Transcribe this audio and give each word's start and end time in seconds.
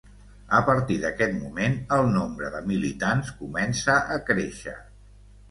A 0.59 0.59
partir 0.69 0.95
d'aquest 1.03 1.35
moment 1.41 1.75
el 1.97 2.09
nombre 2.15 2.49
de 2.57 2.63
militants 2.73 3.31
comença 3.43 4.01
a 4.17 4.21
créixer. 4.33 4.77